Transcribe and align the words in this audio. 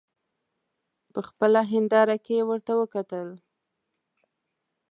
په 1.13 1.19
خپله 1.27 1.61
هینداره 1.71 2.17
کې 2.25 2.47
ورته 2.49 2.73
وکتل. 2.81 3.27